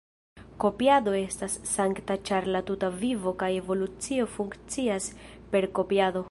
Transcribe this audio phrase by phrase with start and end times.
[0.61, 5.13] Kopiado estas sankta ĉar la tuta vivo kaj evolucio funkcias
[5.55, 6.19] per kopiado.